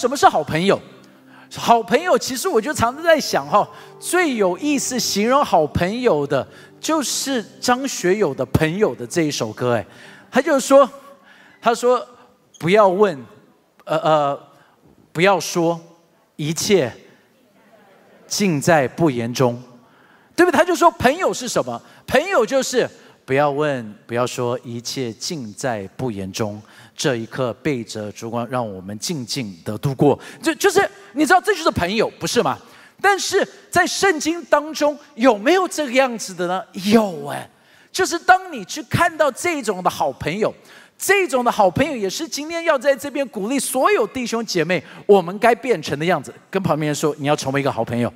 [0.00, 0.80] 什么是好朋友？
[1.54, 3.68] 好朋友，其实我就常常在想哈，
[3.98, 6.48] 最有意思形容好朋友的，
[6.80, 9.86] 就是张学友的朋友的这一首歌，哎，
[10.30, 10.88] 他就是说，
[11.60, 12.02] 他说
[12.58, 13.14] 不要问，
[13.84, 14.40] 呃呃，
[15.12, 15.78] 不要说，
[16.36, 16.90] 一切
[18.26, 19.62] 尽在不言中，
[20.34, 20.56] 对不对？
[20.56, 21.78] 他就说朋友是什么？
[22.06, 22.88] 朋友就是
[23.26, 26.58] 不要问，不要说，一切尽在不言中。
[27.00, 30.20] 这一刻背着烛光，让我们静静的度过。
[30.42, 32.58] 就就是你知道，这就是朋友，不是吗？
[33.00, 36.62] 但是在圣经当中有没有这个样子的呢？
[36.92, 37.48] 有哎，
[37.90, 40.54] 就是当你去看到这种的好朋友，
[40.98, 46.34] 这种的好朋友，也是今天要在这边鼓励所有弟兄姐妹，我们该变成的样子。
[46.50, 48.12] 跟旁边人说，你要成为一个好朋友。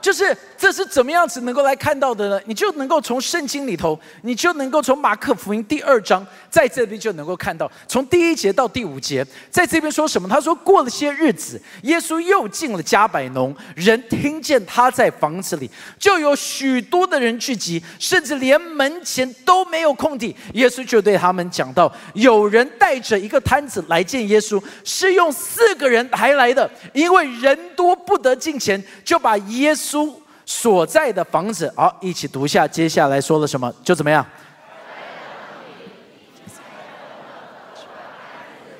[0.00, 2.38] 就是这是怎么样子能够来看到的呢？
[2.44, 10.28] 你就能够从圣经里头，你就能够从马可福音第二章在这边就能够看到，从第一节到第五节，在这边说什么？
[10.28, 20.36] 他说过了些日子，耶稣又进了加百农，人听见他在房子里，就有许多的人聚集，甚至连门前都没有空地。
[20.52, 30.12] 耶稣就对他们讲到：有人带着一个摊子来见耶稣，是用四个人抬来的，因为人多不得进前，就把耶稣。
[30.50, 32.66] 所在的房子，好，一起读下。
[32.66, 33.72] 接下来说了什么？
[33.84, 34.26] 就怎么样？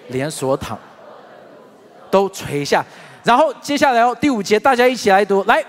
[0.09, 0.77] 连锁躺
[2.11, 2.85] 都垂下，
[3.23, 5.45] 然后接下来哦，第五节，大家一起来读。
[5.45, 5.65] 来，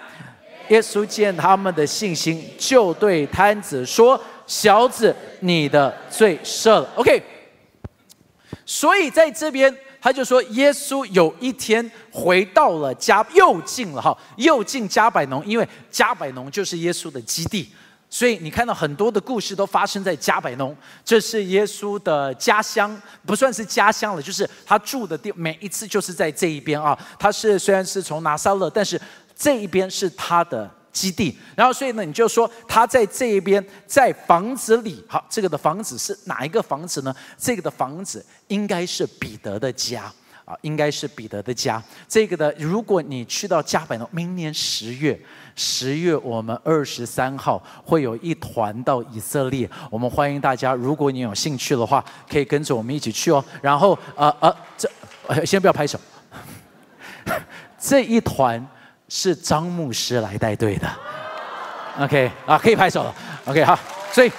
[0.69, 7.21] 耶稣见他们的信心，就对摊子说：“小子，你的罪赦了。” OK。
[8.65, 9.71] 所以在这边。
[10.01, 17.71] 他就说，耶稣有一天回到了加，又进了哈，又进加百农，因为加百农就是耶稣的基地，
[18.09, 26.97] 所以你看到很多的故事都发生在加百农，这是耶稣的家乡，不算是家乡了，就是他住的地，每一次就是在这一边啊。
[27.19, 28.99] 他是虽然是从拿撒勒，但是
[29.35, 30.67] 这一边是他的。
[30.91, 37.15] 基地，然后所以呢，你就说他在这一边，在房子里，好，这个的房子是哪一个房子呢？
[37.37, 40.11] 这个的房子应该是彼得的家
[40.43, 41.81] 啊，应该是彼得的家。
[42.09, 45.17] 这个的，如果你去到加百农，明年十月，
[45.55, 53.41] 十月我们二十三号会有一团到以色列，我们欢迎大家，如果你有兴趣的话，可以跟着我们一起去哦。
[53.61, 55.97] 然后，呃呃，这先不要拍手，
[57.79, 58.67] 这一团。
[59.13, 60.89] 是张牧师来带队的
[61.99, 63.13] ，OK 啊，可以拍手了
[63.43, 63.77] ，OK 好，
[64.13, 64.31] 所以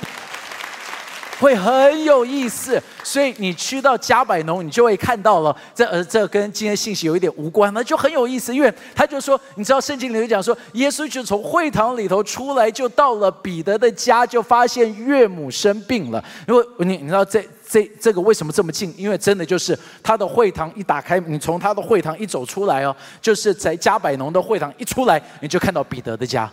[1.43, 2.81] 会很有意思。
[3.03, 8.55] 所以你去到加百农，你就会看到了，这呃这跟今天信息有一点无关，那就很有意思。
[8.55, 16.25] 因为他就说，你知道圣经里头讲说，耶稣就从会堂里头出来，就到了彼得的家，就发现岳母生病了。
[16.47, 17.45] 因为你你知道这。
[17.73, 18.93] 这这个为什么这么近？
[18.99, 26.53] 因为真的就是他的会堂一打开，你从他的会堂一走出来哦，就是在加百农的会堂一出来，你就看到彼得的家，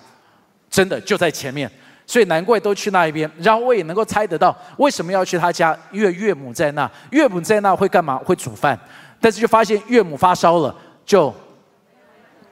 [0.69, 1.69] 真的就在前面，
[2.09, 3.29] 所以难怪都去那一边。
[3.37, 8.17] 然后我也能够猜得到为什么要去他家，因为岳母在那，岳母在那会干嘛？
[8.17, 8.77] 会煮饭，
[9.21, 10.75] 但是就发现岳母发烧了，
[11.05, 11.31] 就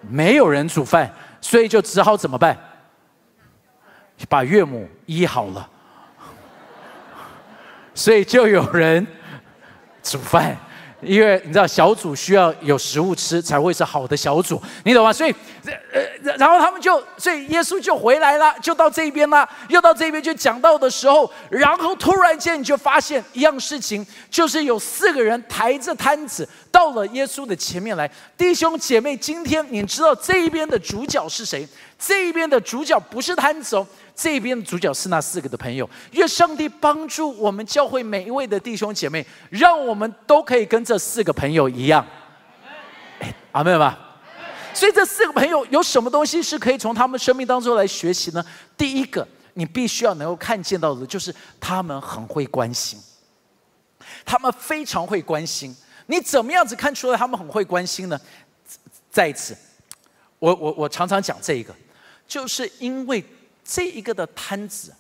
[0.08, 2.56] 没有人煮饭，所以就只好怎么办？
[4.30, 5.68] 把岳母医好了。
[7.96, 9.08] 所以就有人
[10.04, 10.56] 煮饭，
[11.02, 15.14] 因为你知道小组需要有食物吃才会是好的小组，你懂吗？
[15.14, 15.36] 所以，
[15.94, 16.02] 呃，
[16.38, 28.10] 然后他们就，所以耶稣就回来了，就到这边了，又到这边就讲到的时候，然后突然间你就发现一样事情，就是有四个人抬着摊子到了耶稣的前面来。
[28.36, 31.68] 弟兄姐妹，今天你知道这一边的主角是谁？
[31.98, 33.86] 这一边的主角不是摊子哦。
[34.16, 42.06] 这边的主角是那四个的朋友，愿上帝帮助我们教会每一位的弟兄姐妹，让我们都可以跟这四个朋友一样。
[43.52, 43.98] 阿妹吧。
[44.74, 48.46] 所以这四个朋友有什么东西是可以从他们生命当中来学习呢？
[48.78, 53.00] 第一个，你必须要能够看见到的，就是他们很会关心，
[54.24, 55.76] 他们非常会关心。
[56.06, 58.20] 你怎么样子看出来他们很会关心呢？
[59.10, 59.58] 再一次，
[60.38, 61.74] 我我我常常讲这一个，
[62.28, 63.24] 就是因为。
[63.70, 64.96] 这一个的摊子，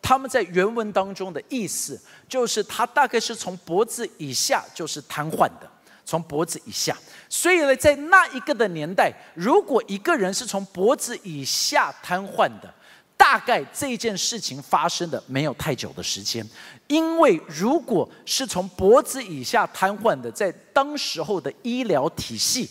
[0.00, 5.68] 他们在原文当中的意思就是，他大概是从脖子以下就是瘫痪的，
[6.04, 6.96] 从脖子以下。
[7.28, 12.72] 所以呢，在那一个的年代，如果一个人是从脖子以下瘫痪的，
[13.16, 16.48] 大概这件事情发生的没有太久的时间，
[16.86, 22.70] 因为如果是从脖子以下瘫痪的，在当时候的医疗体系，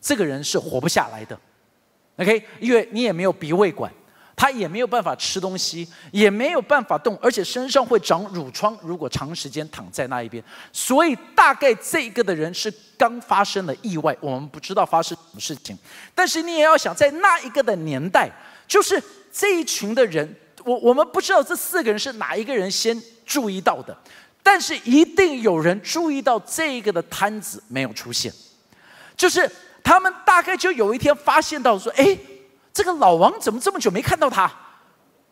[0.00, 1.38] 这个人是活不下来的。
[2.20, 3.90] OK，因为你也没有鼻胃管。
[4.36, 8.74] 他也没有办法吃东西，也没有办法动，而且身上会长褥疮。
[8.82, 15.76] 如果长时间躺在那一边，所以大概这一个的人是刚发生了意外，我们不知道发生什么事情。
[16.14, 18.30] 但是你也要想，在那一个的年代，
[18.66, 18.98] 就是
[19.30, 20.34] 这一群的人，
[20.64, 23.94] 我我们不知道这四个人是哪一个人先注意到的，
[24.42, 28.32] 但是一定有人注意到这一个的摊子没有出现，
[29.18, 29.46] 就是
[29.82, 32.18] 他们大概就有一天发现到说，哎。
[32.72, 34.50] 这个老王怎么这么久没看到他？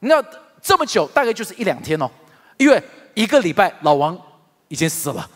[0.00, 0.22] 那
[0.60, 2.10] 这么久大概就是一两天哦，
[2.56, 2.82] 因为
[3.14, 4.18] 一个礼拜老王
[4.66, 5.30] 已经死了。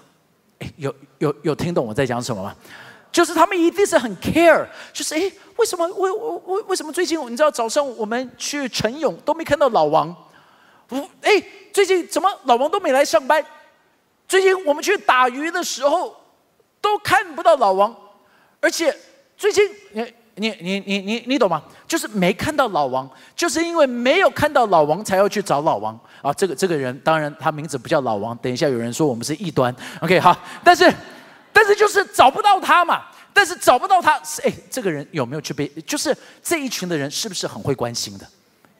[0.58, 2.52] 哎，有有有听懂我在讲什么吗？
[3.12, 10.12] 就是他们一定是很 care，就是哎，为什么为为为为什么最近你知道早上我们去晨泳都没看到老王？
[10.88, 11.40] 不，哎，
[11.72, 13.42] 最近怎么老王都没来上班？
[14.26, 16.16] 最近我们去打鱼的时候
[16.80, 17.94] 都看不到老王，
[18.62, 18.96] 而且
[19.36, 19.62] 最近
[19.92, 20.12] 你。
[20.36, 21.62] 你你你你你懂吗？
[21.86, 26.32] 就是没看到老王，就是因为没有看到老王，才要去找老王啊！
[26.32, 28.34] 这个这个人，当然他名字不叫老王。
[28.38, 30.90] 等一下有人说我们是异端，OK 好，但是
[31.52, 33.02] 但是就是找不到他嘛。
[33.34, 35.68] 但是找不到他是，哎，这个人有没有去被？
[35.86, 38.26] 就是这一群的人是不是很会关心的？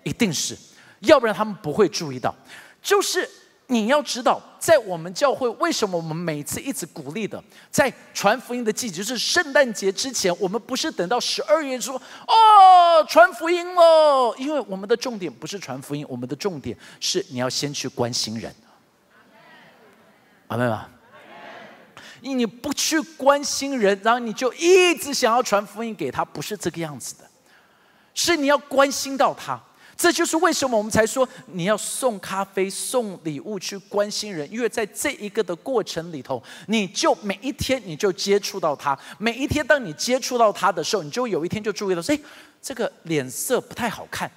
[0.04, 0.56] 一定是，
[1.00, 2.34] 要不然他们不会注意到。
[2.82, 3.28] 就是。
[3.72, 14.34] 你要知道，在我们教会，为什么我们每次一直鼓励的，在传福音的季节，就是圣诞节之前，我们不是等到十二月说哦传福音喽？
[14.36, 18.54] 因为我们的重点不是传福音，我们的重点是你要先去关心人。
[20.48, 20.86] 阿妹吗？
[22.20, 27.24] 你不去关心人，然后你就一直想要传福音给他，不是这个样子的，
[28.14, 29.58] 是你要关心到他。
[30.02, 42.18] 这就是为什么我们才说你要送咖啡、送礼物去关心人，因为在这一个的过程里头，你就每一天你就接触到他，每一天当你接触到他的时候，你就有一天就注意到，哎，
[42.60, 44.28] 这个脸色不太好看，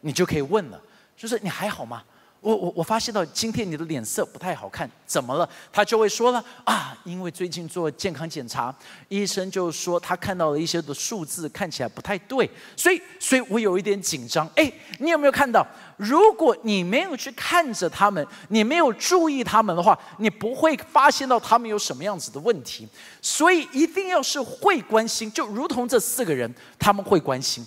[0.00, 0.80] 你就可以问了，
[1.16, 2.02] 就是你还好吗？
[2.42, 5.48] 我我我发现到今天你的脸色不太好看，怎么了？
[5.72, 8.74] 他就会说了啊，因为最近做健康检查，
[9.08, 14.44] 医生就说他看到了一些的数字看起来不太对，所以所以我有一点紧张。
[14.56, 15.64] 哎，你有没有看到？
[15.96, 22.88] 如果你没有去看着他们，你没有注意他们的话，你不会发现到他们有什么样子的问题。
[23.20, 27.64] 所以一定要是会关心，就如同这四个人，他们会关心，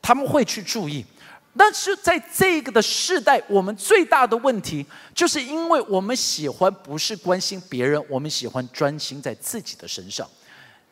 [0.00, 1.04] 他们会去注意。
[1.56, 4.84] 但是在这个的世代，我们最大的问题，
[5.14, 10.28] 就是因为我们喜欢不是关心别人，我们喜欢专心在自己的身上。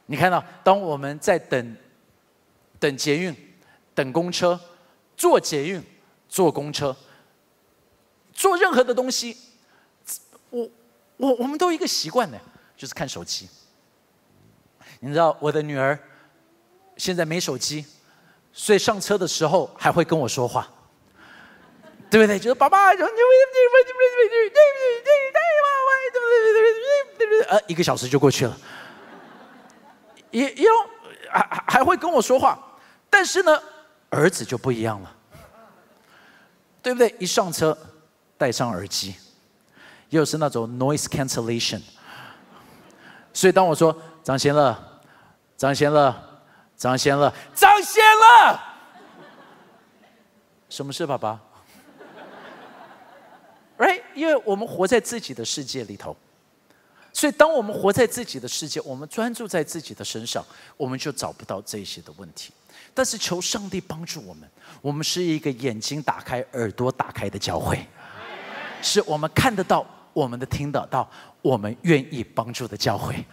[0.07, 1.77] 你看到，当我们在等
[2.79, 3.35] 等捷运、
[3.93, 4.59] 等公车、
[5.17, 5.83] 坐捷运、
[6.29, 6.97] 坐公车、
[8.33, 9.37] 做任何的东西，
[10.51, 10.71] 我
[11.17, 12.39] 我我们都一个习惯呢，
[12.77, 13.49] 就是看手机。
[15.01, 15.99] 你知道，我的女儿
[16.97, 17.85] 现在没手机。
[18.53, 20.69] 所以上车的时候还会跟我说话，
[22.11, 22.39] 对不对？
[22.39, 22.91] 就是爸爸，
[27.49, 28.55] 呃，一个小时就过去了，
[30.31, 30.71] 也要
[31.31, 32.59] 还还会跟我说话，
[33.09, 33.59] 但是呢，
[34.11, 35.17] 儿子就不一样了，
[36.83, 37.15] 对不对？
[37.19, 37.77] 一上车
[38.37, 39.15] 戴上耳机，
[40.11, 41.81] 又是那种 noise cancellation，
[43.33, 44.77] 所以当我说张贤乐，
[45.57, 46.32] 张贤乐。
[46.83, 48.59] 张先乐，张先乐，
[50.69, 51.41] 什么事，爸爸
[53.79, 56.17] ？Right，因为我们活在自己的世界里头，
[57.13, 60.45] 所以当我们活在自己的世界，我们专注在自己的身上，
[60.77, 62.53] 我们就找不到这些的问题。
[62.93, 67.79] 但是求上帝帮助我们，我们是一个眼睛打开、耳朵打开的教会，
[68.83, 71.09] 是我们看得到、我们的听得到、
[71.43, 73.25] 我们愿意帮助的教会。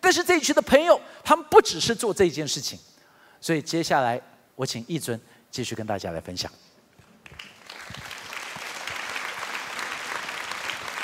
[0.00, 2.78] 但是这一群的朋友，他们不只是做这件事情，
[3.40, 4.20] 所以接下来
[4.54, 6.50] 我请义尊继续跟大家来分享。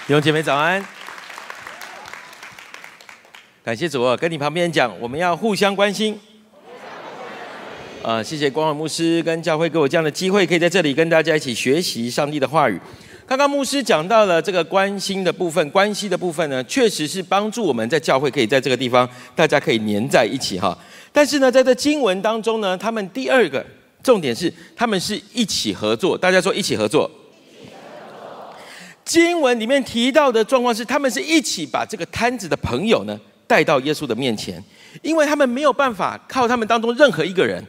[0.06, 0.84] 弟兄姐妹早安，
[3.64, 4.14] 感谢主啊！
[4.14, 6.20] 跟你旁边讲，我们要互相关心。
[8.02, 12.78] 啊，谢谢光荣牧师跟教会给我这样的机会，可以在这里跟大家一起学习上帝的话语。
[13.26, 20.76] 刚刚牧师讲到了这个关心的部分，关系的部分呢，确实是帮助我们在教会可以在这个地方，大家可以黏在一起哈。
[21.10, 23.64] 但是呢，在这经文当中呢，他们第二个
[24.02, 26.18] 重点是，他们是一起合作。
[26.18, 27.10] 大家说一起合作。
[29.06, 34.62] 经文里面提到的状况是，他们是一起把这个摊子的朋友呢带到耶稣的面前，
[35.00, 37.64] 因为他们没有办法靠他们当中任何一个人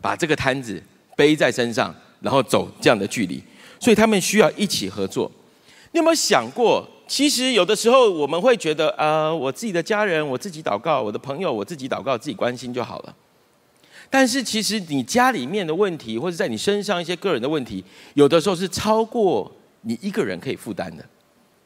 [0.00, 0.82] 把这个摊子
[1.14, 3.42] 背在身上，然后走这样的距离。
[3.78, 5.30] 所以他们需要一起合作。
[5.92, 13.14] 你有没有想过，其实有的时候我们会觉得，呃，我自己的家人，我自己祷告；我的朋友，我自己祷告，自己关心就好了。
[14.10, 17.82] 但是其实你家里面的问题，或者在你身上一些个人的问题，
[18.14, 19.50] 有的时候是超过
[19.82, 21.04] 你一个人可以负担的。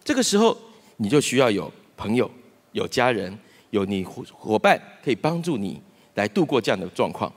[0.05, 0.57] 这个时候，
[0.97, 2.31] 你就需要有朋友、
[2.73, 3.37] 有家人、
[3.71, 5.81] 有你伙伙伴可以帮助你
[6.15, 7.31] 来度过这样的状况。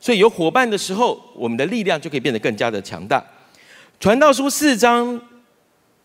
[0.00, 3.22] 所以有伙伴的时候，我们的力量就可以变得更加的强大。
[4.00, 5.20] 传道书四章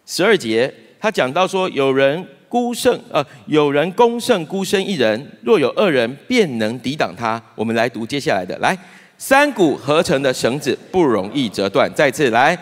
[0.04, 7.40] 十二节，他讲到说，有人孤胜，呃，有人攻胜孤身一人，若有二人，便能抵挡他。
[7.54, 8.76] 我们来读接下来的，来，
[9.20, 11.88] 三股合成的绳子不容易折断。
[11.94, 12.58] 再次来，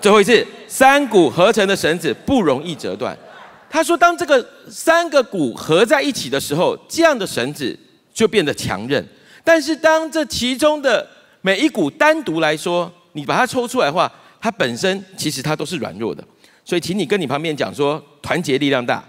[0.00, 3.14] 最后一次，三股合成的绳子不容易折断。
[3.68, 7.78] 他说，当这个三个股合在一起的时候，这样的绳子。
[8.14, 9.06] 就变得强韧，
[9.44, 11.06] 但是当这其中的
[11.46, 14.10] 每一股单独来说，你把它抽出来的话，
[14.40, 16.20] 它本身其实它都是软弱的。
[16.64, 19.00] 所以，请你跟你旁边讲说，团结力量大。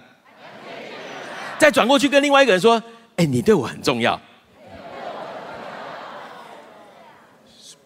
[1.57, 2.79] 再转过去跟另外一个人说，
[3.15, 4.21] 哎，你对我很重要。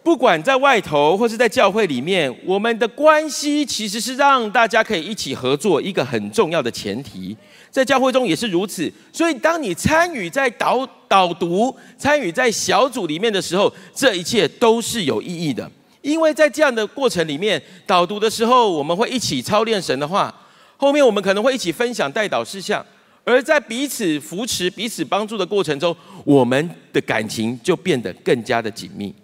[0.02, 7.36] 不管在外头或是在教会里面，我们的关系其实是让大家可以一起合作一个很重要的前提。
[7.70, 15.70] 在教会中也是如此，所以当你参与在导导读、参与在小组里面的时候，这一切都是有意义的。
[16.02, 20.34] 因为在这样的过程里面，导读的时候，我们会一起操练神的话，
[20.76, 22.84] 后面我们可能会一起分享带导事项，
[23.22, 29.14] 而在彼此扶持、彼此帮助的过程中，我们的感情就变得更加的紧密。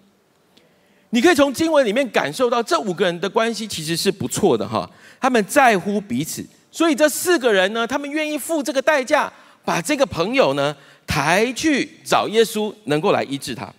[1.11, 4.89] 你可以从经文里面感受到，这五个人的关系其实是不错的哈，
[5.19, 6.45] 他们在乎彼此。
[6.71, 9.33] 所以这四个人呢，他们愿意付这个代价，
[9.65, 13.73] 把这个朋友呢抬去找耶稣，能够来医治他。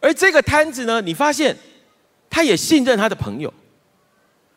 [0.00, 1.56] 而这个摊子呢，你发现
[2.30, 3.52] 他也信任他的朋友，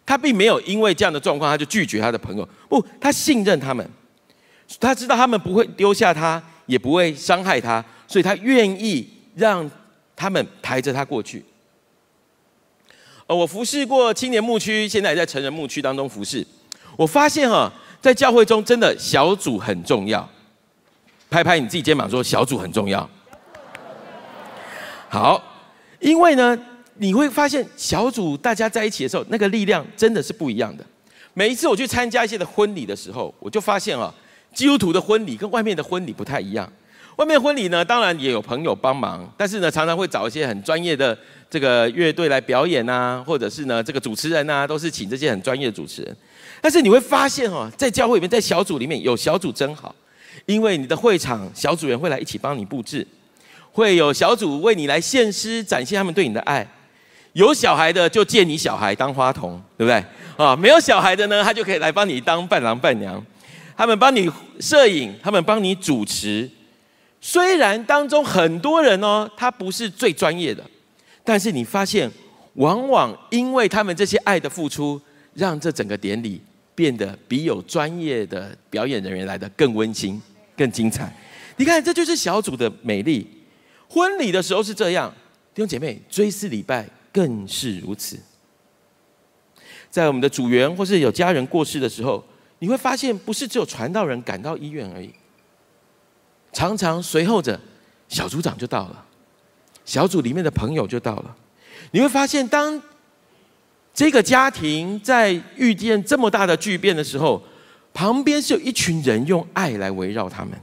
[0.06, 3.90] 他并没有因为这样的状况他就拒绝他的朋友，不，他信任他们，
[4.80, 9.70] 他知道他们不会丢下他，也不会伤害他，所以他愿意让
[10.16, 11.44] 他们抬着他过去。
[13.28, 16.46] 呃，我服侍过青年牧区，现在也在成人牧区当中服侍。
[16.96, 17.70] 我发现哈，
[18.02, 20.28] 在教会中真的小组很重要。
[21.30, 23.08] 拍拍你自己肩膀说，小组很重要。
[25.10, 25.44] 好，
[26.00, 26.58] 因为呢，
[26.96, 30.86] 你会发现小组大家在一起的时候，那个力量真的是不一样的。
[31.34, 34.14] 每一次我去参加一些的婚礼的时候，我就发现啊，
[34.54, 36.72] 基督徒的婚礼跟外面的婚礼不太一样。
[37.18, 41.18] 外面婚礼呢，当然也有朋友帮忙，但是呢，常常会找一些很专业的
[41.50, 46.16] 这个乐队来表演啊，或者是呢，这个主持人啊，都是请这些很专业的主持人。
[46.62, 49.96] 但是你会发现哦，在教会里面，在小组里面有小组真好，
[50.46, 53.06] 因为你的会场小组员会来一起帮你布置，
[53.72, 56.68] 会有小组为你来献诗，展现他们对你的爱。
[57.34, 60.06] 有小孩的就借你小孩当花童，对不对？
[60.38, 63.24] 啊，没有小孩的呢，他就可以来帮你当伴郎伴娘，
[63.76, 66.48] 他们帮你摄影，他们帮你主持。
[67.20, 70.64] 虽然当中很多人哦，他不是最专业的，
[71.24, 72.10] 但是你发现，
[72.54, 75.02] 往往因为他们这些爱的付出。
[75.38, 76.42] 让这整个典礼
[76.74, 80.20] 变得比有专业的表演人员来的更温馨、
[80.56, 81.16] 更精彩。
[81.58, 83.28] 你看，这就是小组的美丽。
[83.88, 85.14] 婚礼的时候是这样，
[85.54, 88.18] 弟兄姐妹，追思礼拜更是如此。
[89.92, 92.26] 在我们的组员或是有家人过世的时候，
[92.58, 95.14] 你会发现，不是只有传道人赶到医院而已，
[96.58, 97.60] 常常随后着
[98.10, 99.06] 小组长就到了，
[99.86, 101.36] 小组里面的朋友就到了。
[101.92, 102.82] 你会发现，当
[103.94, 107.44] 这个家庭在遇见这么大的巨变的时候，
[107.94, 110.60] 旁边是有一群人用爱来围绕他们。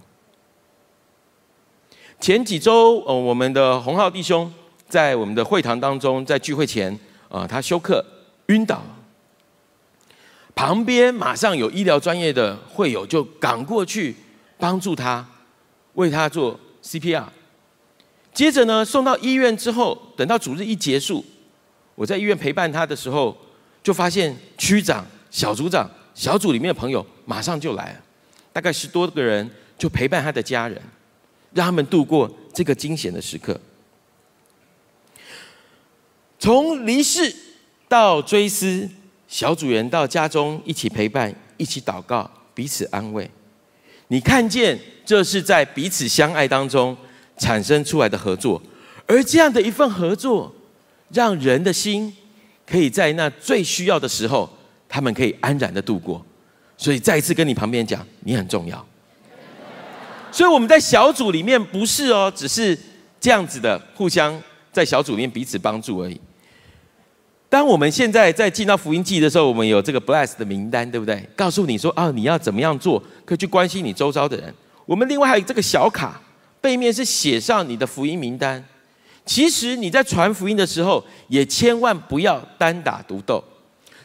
[2.18, 4.52] 前几周，呃，我们的洪浩弟兄
[4.88, 6.98] 在我们的会堂当中，在聚会前，
[7.28, 8.04] 啊，他休克
[8.46, 8.82] 晕倒，
[10.56, 14.16] 旁边马上有医疗专业的会友就赶过去
[14.58, 15.24] 帮助他，
[15.94, 17.24] 为他做 CPR。
[18.32, 21.24] 接着呢，送到医院之后，等到主日一结束。
[21.94, 23.36] 我在医院陪伴他的时候，
[23.82, 28.00] 就发现区长、小组长、小组里面的朋友马上就来了，
[28.52, 29.48] 大概十多个人
[29.78, 30.80] 就陪伴他的家人，
[31.52, 33.60] 让他们度过这个惊险的时刻。
[36.40, 37.34] 从离世
[37.88, 38.90] 到追思，
[39.28, 43.30] 小组员到家中一起陪伴、一起祷告、彼此安慰。
[44.08, 46.96] 你看见这是在彼此相爱当中
[47.37, 48.62] 产生出来的合作，
[49.06, 50.54] 而这样的一份合作。
[51.12, 52.12] 让人的心
[52.66, 54.50] 可以在那最需要的时候，
[54.88, 56.25] 他们可以安然的度过。
[56.76, 58.84] 所以再一次跟你旁边讲，你很重要。
[60.32, 62.76] 所以我们在小组里面不是哦，只是
[63.20, 64.42] 这样子的互相
[64.73, 66.20] 在小组里面彼此帮助而已。
[67.54, 71.25] 当我们现在在进到福音季的时候，我们有这个 bless 的名单，对不对？
[71.37, 74.52] 告诉你说啊，你要怎么样做，可以去关心你周遭的人。
[74.84, 76.20] 我们另外还有这个小卡
[76.61, 78.61] 背面是写上你的福音名单。
[79.25, 83.40] 其实你在传福音的时候，也千万不要单打独斗。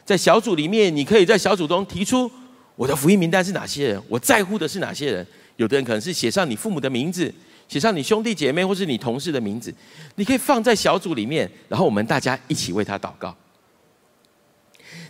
[0.06, 2.30] 在小组里面，你可以在小组中提出
[2.76, 5.26] 我的福音名单是哪些人，我在乎的是哪些人。
[5.56, 7.34] 有的人可能是写上你父母的名字，
[7.70, 9.74] 写上你兄弟姐妹或是你同事的名字，
[10.16, 13.34] 你可以放在小组里面，然后我们大家一起为他祷告。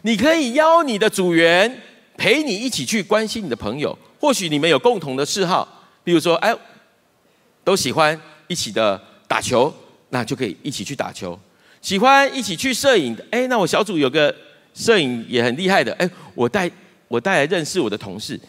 [0.04, 1.82] 你可以邀你的组员
[2.16, 5.68] 陪你一起去关心你的朋友，或许你们有共同的嗜好，
[6.04, 6.56] 比如说，哎，
[7.64, 9.74] 都喜欢一起的打球。
[10.12, 11.40] 那就可以一起去打球，
[11.84, 14.36] 喜欢一起去摄影的，哎，那我小组有个
[14.74, 16.68] 摄影也很厉害的，哎，我带
[17.08, 18.40] 我带来认识我的同事。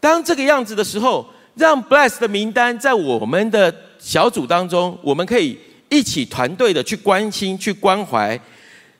[0.00, 5.58] 当这个样子的时候，让 Bless 的名单在我们的小组当中，我们可以
[5.88, 8.38] 一起团队的去关心、去关怀，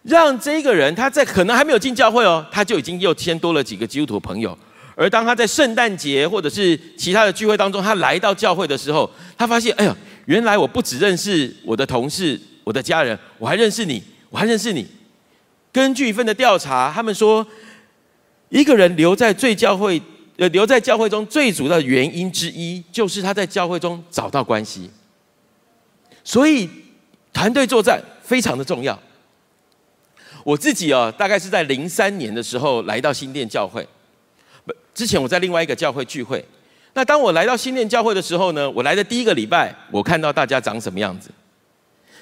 [0.03, 4.57] 让这个人他在可能还没有进教会哦，他就已经又添多了几个基督徒朋友。
[4.95, 9.97] 而当他在圣诞节或者是其他的聚会当中，他来到教会的时候，他发现，哎呀。
[10.27, 14.87] 原来我不只认识我的同事、我的家人，我还认识你，我还认识你。
[15.71, 17.47] 根据一份的调查，他们说，
[18.49, 20.01] 一个人留在最教会，
[20.37, 24.91] 呃，留在教会中最主要原因之一，就是他在教会中找到关系。
[26.25, 26.69] 所以，
[27.33, 28.99] 团队作战非常的重要。
[30.43, 33.87] 我自己哦，大概是在零三年的时候来到新店教会，
[34.67, 36.45] 不，之前我在另外一个教会聚会。
[36.95, 41.31] 那当我来到新店教会的时候呢，我来的第一个礼拜，我看到大家长什么样子。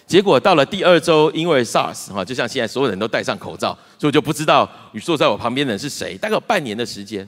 [0.06, 6.16] 结果到了第二周，因为 SARS 哈，就像现在所有人都戴上口罩，所以我就不知道你坐在我旁边的人是谁。
[6.18, 7.26] 大概有半年的时间，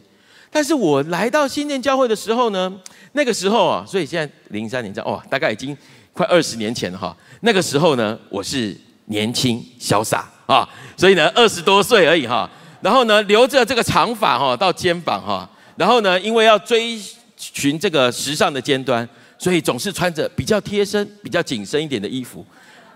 [0.54, 2.72] 但是我来到新店教会的时候呢，
[3.14, 5.76] 那个时候啊，所以现在零三年这样哇，大概已经
[6.12, 7.16] 快二十年前了哈。
[7.40, 8.72] 那个时候呢，我是
[9.06, 12.48] 年轻潇洒啊，所以呢二十多岁而已哈。
[12.80, 17.00] 然后呢，留着这个长发哈到肩膀哈，然后呢，因为要追。
[17.36, 19.06] 寻这个时尚的尖端，
[19.36, 22.46] 所以总是穿着比较贴身、比较紧身一点的衣服，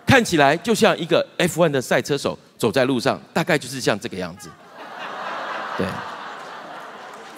[0.07, 4.49] 看起来就像一个 F1 的赛车手走在路上，大概就是像这个样子。
[5.77, 5.87] 对。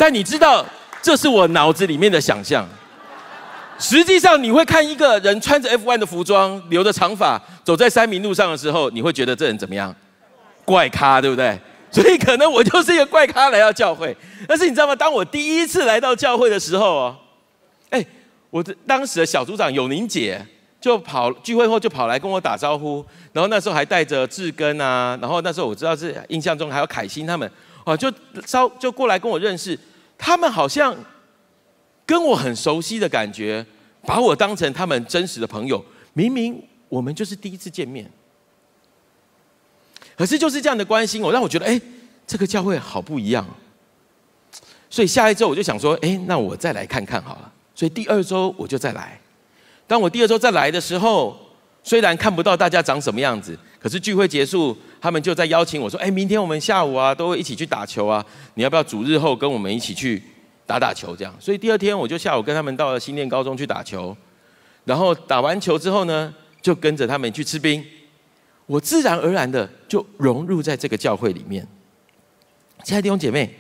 [0.01, 0.65] 但你知道，
[1.03, 2.67] 这是我脑子里面的想象。
[3.79, 9.95] 实际上，你会看一个人穿着 F1 的服装，留着长发，走在三明路上的时候，你会觉得这人怎么样？
[10.65, 11.59] 怪咖，对不对？
[11.93, 14.17] 所以可能我就是一个怪咖来到教会，
[14.49, 14.97] 但是你知道吗？
[14.97, 17.17] 当我第一次来到教会的时候哦，
[17.91, 18.03] 哎，
[18.49, 20.43] 我的当时的小组长永宁姐
[20.81, 27.51] 就跑聚会后就跑来跟我打招呼，然后那时候还带着志根啊，然后那时候我知道是印象中还有凯欣他们
[27.85, 28.13] 哦，就
[28.47, 29.77] 稍就过来跟我认识，
[30.22, 30.94] 他们好像
[32.04, 33.64] 跟我很熟悉的感觉，
[34.02, 38.09] 把我当成他们真实的朋友，明明我们就是第一次见面。
[40.14, 41.80] 可是就是这样的关心，我让我觉得，哎，
[42.26, 43.46] 这个教会好不一样。
[44.90, 47.50] 所以下一周我就想说，哎，那我再来看看好了。
[47.74, 49.18] 所以第二周我就再来。
[49.87, 51.38] 当我第二周再来的时候，
[51.83, 60.23] 虽然看不到大家长什么样子，可是聚会结束，他们就在邀请我说，哎，明天我们下午啊，都会一起去打球啊，你要不要主日后跟我们一起去
[60.66, 61.16] 打打球？
[61.16, 61.35] 这样。
[61.40, 64.16] 所以第二天我就下午跟他们到了新店高中去打球，
[64.85, 67.83] 然后打完球之后呢，就跟着他们去吃冰。
[68.66, 71.66] 我自然而然的就融入在这个教会里面。
[72.85, 73.53] 亲爱的弟兄姐妹，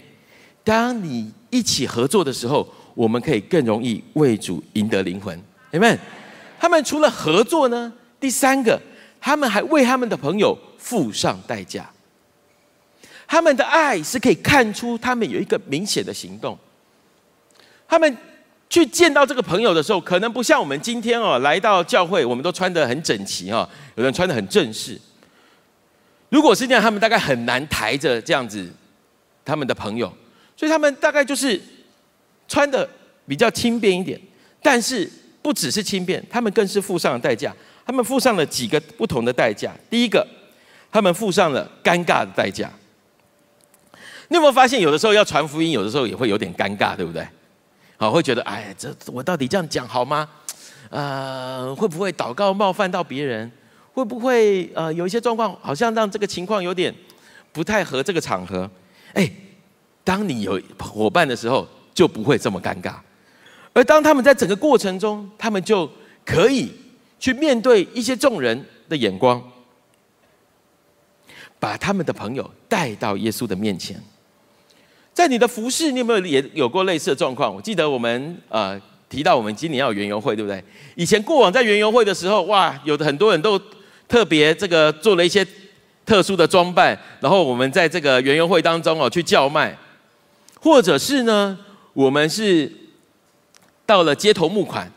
[0.62, 5.36] 当你一起合作的时候，我们可以更容易为主赢得灵魂。
[5.72, 5.98] 你们，
[6.60, 8.80] 他们除了合作呢，第三个，
[9.20, 11.90] 他们还为他们的朋友付上代价。
[13.26, 16.56] 他们的爱是可以看出他们有一个明显的行动。
[17.88, 18.16] 他们。
[18.72, 24.96] 去见到这个朋友的时候，可能不像我们今天哦，来到教会，我们都穿得很整齐哈，有人穿得很正式。
[26.28, 28.72] 如果是这样，他们大概很难抬着这样子
[29.44, 30.06] 他们的朋友，
[30.56, 31.60] 所以他们大概就是
[32.46, 32.88] 穿的
[33.26, 34.20] 比较轻便一点。
[34.62, 35.10] 但是
[35.42, 37.52] 不只是轻便，他们更是付上了代价。
[37.90, 39.72] 他们付上了几个不同的代价。
[39.90, 40.24] 第一个，
[40.92, 42.70] 他们付上了尴尬的代价。
[44.28, 47.26] 你有没有发现，有的时候要传福音，有的时候也会有点尴尬，对不对？
[47.96, 50.28] 好，会觉得哎，这我到底这样讲好吗？
[50.88, 53.50] 呃，会不会祷告冒犯到别人？
[53.92, 56.94] 会不会呃有一些状况，好像让这个情况有点
[57.50, 58.70] 不太合这个场合？
[59.14, 59.28] 哎，
[60.04, 62.94] 当你有伙伴的时候，就不会这么尴尬。
[63.72, 65.90] 而当他们在整个过程中，他们就
[66.24, 66.70] 可以
[67.20, 69.40] 去面对一些众人的眼光，
[71.60, 74.02] 把他们的朋友带到耶稣的面前。
[75.12, 77.54] 在你的服饰，你有没有也有过类似的状况？
[77.54, 80.64] 我记得我们呃提到我们今年要有园游会，对不对？
[80.94, 83.60] 以前过往在园游会的时候，哇，有的很多人都
[84.08, 85.46] 特别这个做了一些
[86.06, 89.76] 特殊的装扮，然后我们在这个园游会当中哦去叫卖，
[90.60, 91.58] 或者是呢，
[91.92, 92.72] 我们是
[93.84, 94.90] 到了街头募款，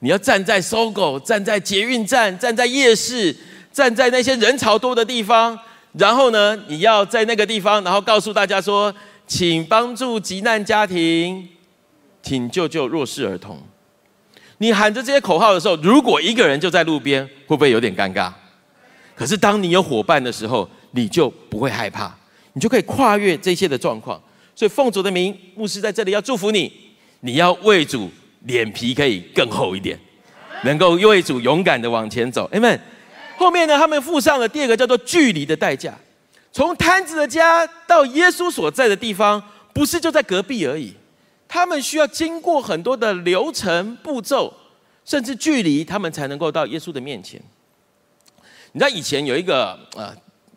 [0.00, 3.34] 你要站在搜狗，站在捷运站，站在夜市，
[3.72, 5.58] 站在那些人潮多的地方，
[5.92, 8.92] 然后呢，你要在那个地方，然后告诉大家说，
[9.26, 11.46] 请帮助急难家庭，
[12.22, 13.62] 请救救弱势儿童。
[14.56, 18.32] 你喊着这些口号的时候，如果一个人就在路边，会不会有点尴尬？
[19.14, 22.10] 可是当你有伙伴的时候，你就不会害怕，
[22.54, 24.18] 你就可以跨越这些的状况。
[24.54, 26.72] 所以奉主的名，牧师在这里要祝福你，
[27.20, 28.10] 你要为主。
[28.40, 29.98] 脸皮可以更厚一点，
[30.64, 32.48] 能够为主勇敢的往前走。
[32.52, 32.80] 阿门。
[33.36, 35.94] 后面呢，他们付上了第二个叫做距离的代价。
[36.52, 40.94] 从摊子的家到耶稣所在的地方，不是就在隔壁而已，
[41.46, 44.52] 他们需要经过很多的流程步骤，
[45.04, 47.40] 甚至距离，他们才能够到耶稣的面前。
[48.72, 50.14] 你知道以前有一个呃，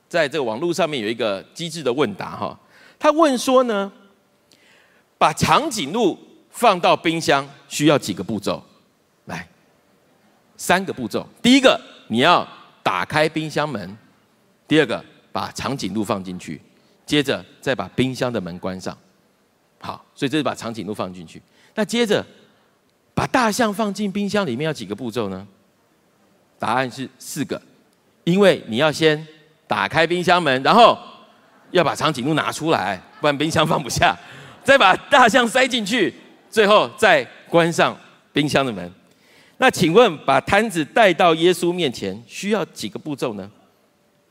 [0.07, 2.57] 在这个网络上面有一个机智的问答哈，
[2.97, 3.91] 他问说呢，
[5.17, 6.17] 把长颈鹿。
[6.55, 8.63] 放到冰箱需要几个步骤？
[9.25, 9.47] 来，
[10.55, 11.27] 三个步骤。
[11.41, 12.47] 第一个，你要
[12.83, 13.89] 打开冰箱门；
[14.67, 16.59] 第二个，把长颈鹿放进去；
[17.03, 18.95] 接着再把冰箱的门关上。
[19.81, 21.41] 好，所以这是把长颈鹿放进去。
[21.73, 22.23] 那接着
[23.15, 25.47] 把大象放进冰箱里面要几个步骤呢？
[26.59, 27.59] 答案是四个，
[28.23, 29.27] 因为你要先
[29.65, 30.95] 打开冰箱门，然后
[31.71, 34.15] 要把长颈鹿拿出来，不然冰箱放不下；
[34.63, 36.13] 再把大象塞进去。
[36.51, 37.95] 最后再关上
[38.31, 38.91] 冰箱的门。
[39.59, 43.47] 那请问，把摊子带到耶稣面前需要几个步骤呢？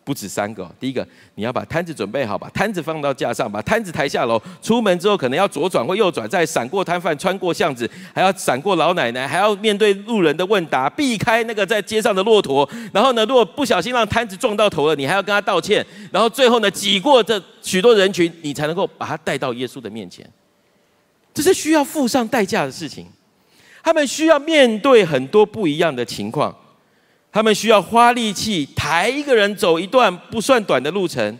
[0.03, 0.69] 不止三个。
[0.81, 1.07] 第一个，
[1.37, 4.43] 你要把摊子准备好，把摊子放到架上，把摊子抬下楼。
[4.61, 12.69] 出门之后，可能要左转或右转，再闪过摊贩，穿过巷子，还要闪过老奶奶，还要面对路人的问答，避开那个在街上的骆驼。
[12.93, 15.87] 然后呢，如果不小心让摊子撞到头了，你还要跟他道歉。
[16.11, 20.29] 然后最后呢，挤过这许多人群，你才能够把他带到耶稣的面前。
[21.35, 23.07] 这是需要付上代价的事情，
[23.83, 26.55] 他们需要面对很多不一样的情况，
[27.33, 31.39] 他们需要花力气抬一个人走一段不算短的路程，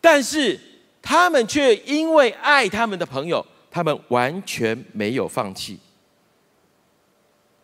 [0.00, 0.60] 但是
[1.00, 5.78] 他们却因为爱他们的朋友，他们完全没有放弃。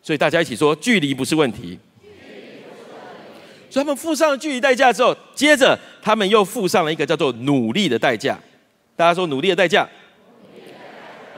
[0.01, 1.77] 所以大家一起说，距离不是问题。
[3.69, 8.39] 所以他们付上了距离代价之后，接着他们又付上了一个叫做努力的代价。
[8.95, 9.87] 大家说努力的代价。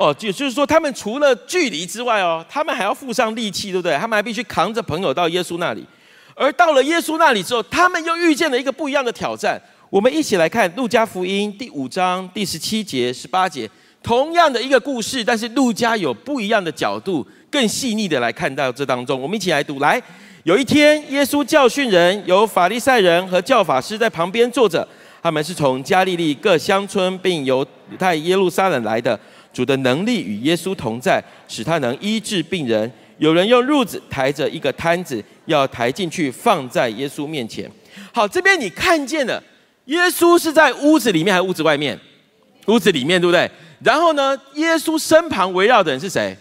[0.02, 3.96] 哦，就就是说，他们除了距离之外哦，他们还要付上力气，对不对？
[3.98, 5.86] 他们还必须扛着朋友到耶稣那里，
[6.34, 9.62] 而到了耶稣那里之后，他们又遇见了一个不一样的挑战。
[9.92, 13.70] 我们一起来看路加福音第五章第十七节、十八节，
[14.02, 19.22] 同样的一个故事，但是路加有不一样的角度，更细腻的来看到这当中。
[19.22, 19.78] 我们一起来读。
[19.78, 20.02] 来，
[20.46, 24.88] 有一天，耶稣教训人，有法利赛人和教法师在旁边坐着，
[25.22, 27.64] 他们是从加利利各乡村，并犹
[28.00, 29.20] 太耶路撒冷来的。
[29.54, 32.92] 主的能力与耶稣同在，使他能医治病人。
[33.18, 37.70] 有人用褥子抬着一个摊子，要抬进去放在耶稣面前。
[38.12, 39.44] 好，这边你看见了，
[39.86, 42.00] 耶稣是在屋子里面还是屋子外面？
[42.66, 43.48] 屋子里面，对不对？
[43.84, 46.36] 然后呢，耶稣身旁围绕的人是谁？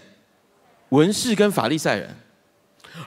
[0.89, 2.09] 文士跟法利赛人。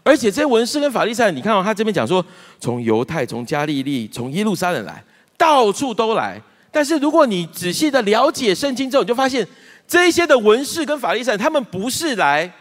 [0.03, 2.23] 而且这些文士跟法利赛人，你看到他这边讲说，
[2.59, 5.03] 从犹太、从加利利、从耶路撒冷来，
[5.35, 6.39] 到处都来。
[6.71, 9.47] 但是如果你仔细的了解圣经之后，你就发现。
[9.93, 12.51] 这些的文士跟法利赛，他们不是来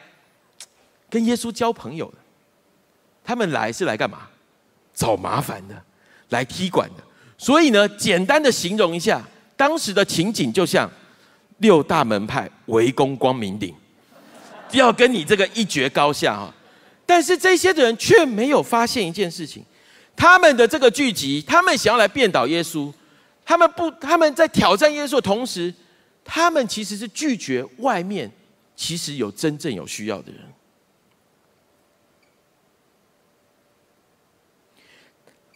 [1.09, 2.19] 跟耶稣交朋友的，
[3.25, 4.29] 他们来是来干嘛？
[4.93, 5.75] 找麻烦的，
[6.29, 7.03] 来踢馆的。
[7.39, 9.23] 所以呢，简单的形容一下
[9.57, 10.91] 当时的情景，就像
[11.57, 13.75] 六大门派围攻光明顶，
[14.73, 16.55] 要跟你这个一决高下啊！
[17.07, 19.65] 但是这些的人却没有发现一件事情：
[20.15, 22.93] 他们的这个聚集，他们想要来变倒耶稣，
[23.43, 25.73] 他们不，他们在挑战耶稣的同时。
[26.25, 28.31] 他们其实是拒绝外面
[28.77, 30.41] 其实有真正有需要的人，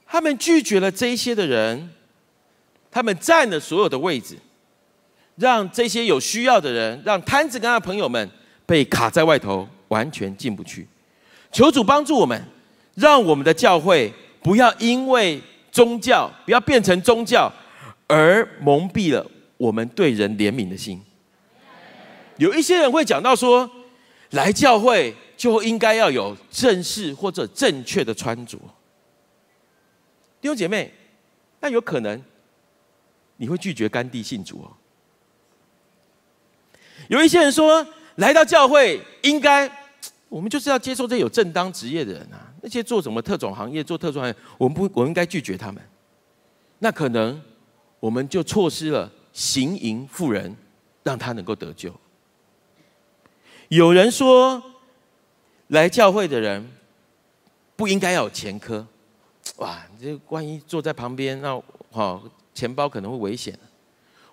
[0.06, 1.90] 他们拒绝了这些的人，
[2.90, 4.36] 他们占了所有的位置，
[5.36, 8.30] 让这些有需要的人，让摊子跟他的朋友们
[8.64, 10.86] 被卡在外头，完全进不去。
[11.52, 12.42] 求主帮助我们，
[12.94, 17.52] 让我们的教会不要因为宗教，不要变成宗教
[18.06, 19.26] 而蒙蔽了。
[19.56, 21.02] 我们对人怜悯的心，
[22.36, 23.70] 有一些人会讲到说，
[24.30, 28.58] 来教会就应该要有正式或者正确的穿着。
[30.40, 30.92] 弟兄姐妹，
[31.60, 32.22] 那有可能
[33.36, 34.70] 你会拒绝甘地信主哦。
[37.08, 39.70] 有一些人说，来到教会应该，
[40.28, 42.52] 我们就是要接受这有正当职业的人啊。
[42.60, 45.82] 那些做什么特种行业、做特种行业，我们不，我们应该拒绝他们。
[46.80, 47.40] 那可能
[48.00, 49.10] 我们就错失了。
[49.36, 50.56] 行淫妇人，
[51.02, 51.94] 让他能够得救。
[53.68, 54.62] 有人说，
[55.66, 56.66] 来教会的人
[57.76, 58.86] 不应该要有前科。
[59.56, 63.58] 哇，这万一坐在旁边，那好，钱包可能会危险，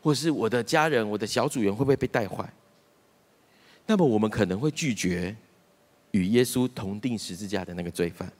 [0.01, 2.49] 或是我的家人、我的小组员会不会被带坏？
[3.85, 5.35] 那么我们可能会拒绝
[6.11, 8.31] 与耶稣同定十字架的那个罪犯。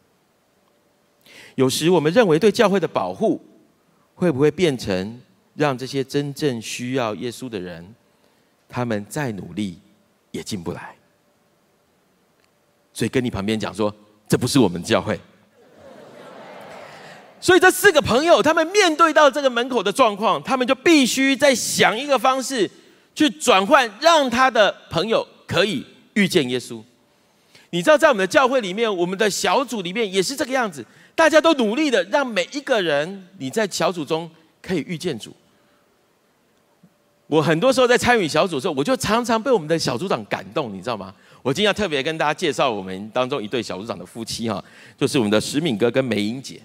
[1.56, 3.41] 有时我们认为对教会的保护，
[4.15, 5.21] 会不会变成
[5.56, 7.94] 让这些真正需要耶稣的人，
[8.68, 9.80] 他们再努力
[10.32, 10.96] 也进不来？
[12.94, 13.94] 所以跟你旁边讲说，
[14.28, 15.20] 这不是我们教会。
[17.42, 22.70] 所以这四个朋友，他们面对到这个门口的状况，他们就必须在想一个方式，
[23.13, 26.82] 去转换，让他的朋友可以遇见耶稣。
[27.72, 30.86] 你知道，在我们的教会里面，我们的小组里面也是这个样子，
[31.16, 35.36] 大家都努力的让每一个人，你在小组中可以遇见主。
[37.28, 41.14] 我很多时候在参与小组的时候，我就常常被我们的小组长感动，你知道吗？
[41.42, 44.64] 我今天要特别跟大家介绍我们当中一对小组长的夫妻哈，
[44.98, 46.62] 就是我们的石敏哥跟梅英姐。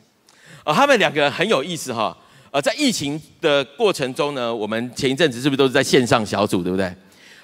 [0.64, 2.16] 啊，他们两个很有意思哈。
[2.50, 6.92] 呃，在疫情的过程中呢，我们前一阵子是不是都是在线上小组，对不对？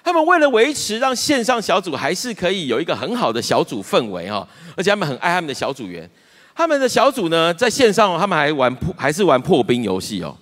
[0.03, 4.47] 他们为了维持让线上小组还是可以有一个很好的小组氛围哈，
[4.77, 6.09] 而且他们很爱他们的小组员。
[6.55, 10.37] 他们的小组呢，在线上他们还玩破，还是玩破冰游戏哦。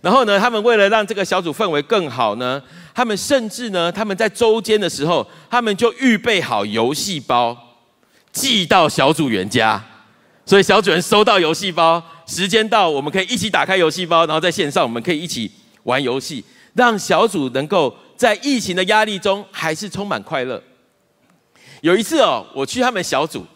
[0.00, 2.62] 然后呢，他们为了让这个小组氛围更好呢，
[2.94, 7.56] 他们甚至呢，他们在周间的时候，他们就预备好游戏包，
[8.32, 9.82] 寄到小组员家。
[10.44, 12.02] 所以小组员收到游戏包。
[12.28, 15.48] 时间到，我们可以一起打开游戏包，然后在线上我们可以一起
[15.84, 20.60] 玩游戏，让小组能够在疫情的压力中还是充满快乐。
[21.82, 23.46] 有一次哦，我去他们小组，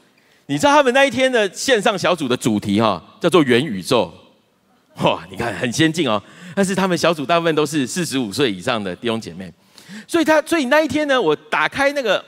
[0.46, 4.12] 你知道他们那一天的线上小组的主题哈，叫做元宇宙，
[5.02, 6.22] 哇，你看很先进哦。
[6.54, 9.52] 但是他们小组大部分都是四十五岁以上的弟兄姐妹，
[10.06, 12.22] 所以他所以那一天呢，我打开那个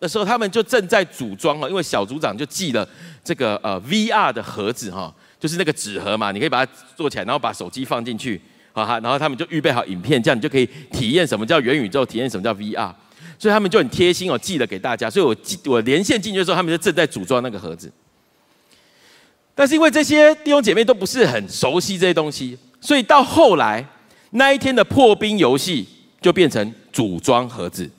[0.00, 2.88] 的时候，他们就正在组装哦，因为小组长就寄了
[3.22, 5.14] 这个呃 VR 的盒子哈。
[5.38, 8.40] 就是那个纸盒嘛，你可以把它做起来，然后把手机放进去，
[8.72, 12.94] 好哈，然后他们就预备好影片，这样你就可以体验什么叫元宇宙，体验什么叫 VR。
[13.40, 15.10] 所以他们就很贴心哦，寄了给大家。
[15.10, 17.90] 所以我寄我连线进去的时候，他们就正在组装那个盒子。
[19.54, 23.84] 但是因为这些弟兄姐妹都不是很熟悉这些东西，所以到后来
[24.30, 25.86] 那一天的破冰游戏
[26.20, 27.90] 就变成组装盒子。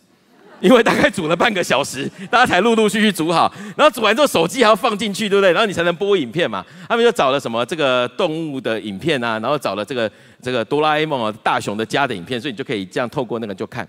[0.62, 5.52] 因为大概煮了半个小时，大家才陆陆续续煮好，然后煮完之后手机还要放进去，对不对？
[5.52, 6.66] 然后你才能播影片嘛。
[6.88, 10.10] 他们就找了什么这个动物的影片啊，然后找了这个
[10.42, 13.86] 这个哆啦 A 梦啊大雄的家的影片，所以你就可以这样透过那个就看。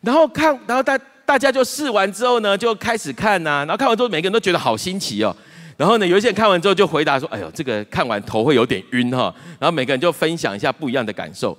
[0.00, 0.96] 然后看，然后大
[1.26, 3.64] 大家就试完之后呢，就开始看呐。
[3.66, 5.34] 然后看完之后，每个人都觉得好新奇哦。
[5.78, 11.56] 然后呢，有一些人看完之后就回答说：“哎呦，这个看完头会有点晕哈。”然后每个人就分享一下不一样的感受。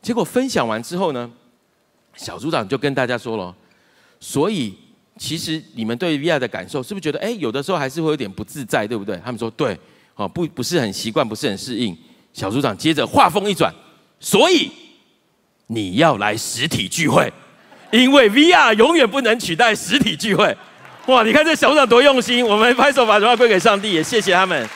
[0.00, 1.30] 结果分享完之后呢，
[2.16, 3.54] 小组长就跟大家说了。
[4.18, 4.74] 所以，
[5.18, 9.20] 其实你们对 VR 的感受，是不是觉得，哎，有的时候还是会有点不自在，对不对？
[9.22, 9.78] 他们说对，
[10.14, 11.94] 哦，不，不是很习惯，不是很适应。
[12.32, 13.70] 小组长接着话锋一转，
[14.18, 14.70] 所以
[15.66, 17.30] 你要来实体聚会，
[17.92, 20.56] 因为 VR 永远不能取代实体聚会。
[21.10, 24.68] 哇，你看这小组长多用心，我们拍手把荣耀归给上帝，也谢谢他们。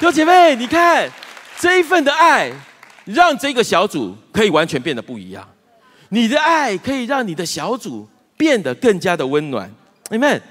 [0.00, 1.08] 弟姐妹，你看
[1.56, 2.50] 这一份的爱，
[3.04, 5.48] 让这个小组可以完全变得不一样。
[6.08, 9.72] 你的爱可以让你的小组变得更加的温暖
[10.10, 10.42] 你们。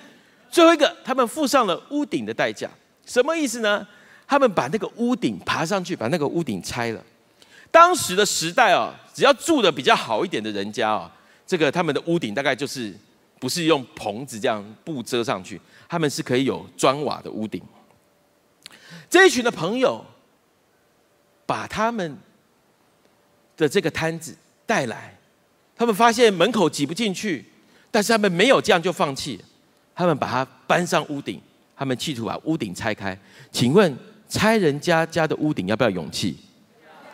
[0.50, 2.70] 最后一个，他们付上了屋顶的代价，
[3.06, 3.86] 什么意思呢？
[4.26, 7.02] 他们把那个屋顶爬上去，把那个屋顶拆了。
[7.70, 11.12] 当时的时代哦，只要住的比较好一点的人家哦，
[11.46, 12.94] 这个他们的屋顶大概就是
[13.44, 17.62] 不是用棚子这样布遮上去，他们是可以有砖瓦的屋顶。
[19.10, 20.02] 这一群的朋友
[21.46, 22.18] 把他们
[23.58, 24.34] 的这个摊子
[24.66, 25.14] 带来。
[25.76, 27.44] 他们发现门口挤不进去，
[27.92, 29.44] 但是他们没有这样就放弃，
[29.94, 31.42] 他们把它搬上屋顶，
[31.76, 33.20] 他们企图把屋顶拆开。
[33.52, 33.94] 请问
[34.30, 36.38] 拆人家家的屋顶要不要勇气？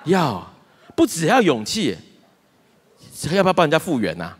[0.04, 0.48] 要，
[0.96, 1.98] 不只要勇气，
[3.32, 4.26] 要不要帮人家复原呐？
[4.26, 4.38] 啊，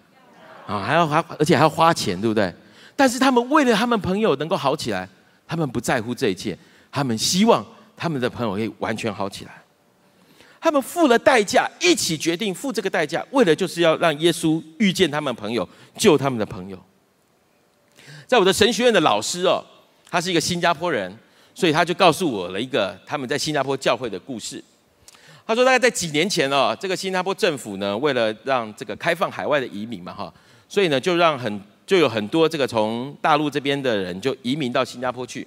[0.70, 2.54] 啊还要还而且还要花钱，对不对？
[2.96, 5.10] 但是他们为了他们朋友能够好起来，
[5.48, 6.56] 他们不在乎这一切，
[6.92, 7.66] 他们希望
[7.98, 9.52] 他们的朋友可以完全好起来。
[10.62, 16.78] 他们付了代价，一起决定付这个代价，为了就是要让耶稣遇见他们朋友，救他们的朋友。
[18.28, 19.64] 在我的神学院的老师哦，
[20.12, 21.12] 他是一个新加坡人，
[21.56, 24.64] 所以他就告诉我了一个他们在新加坡教会的故事。
[25.48, 30.32] 他说，大概在几年前哦，这个新加坡政府呢，为了让这个开放海外的移民嘛哈，
[30.70, 35.46] 所以呢就让很就有很多这个从大陆这边的人就移民到新加坡去。